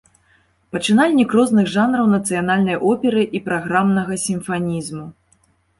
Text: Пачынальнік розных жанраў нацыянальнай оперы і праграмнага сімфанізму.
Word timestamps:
Пачынальнік 0.75 1.35
розных 1.41 1.69
жанраў 1.75 2.09
нацыянальнай 2.15 2.81
оперы 2.95 3.29
і 3.35 3.47
праграмнага 3.51 4.13
сімфанізму. 4.25 5.05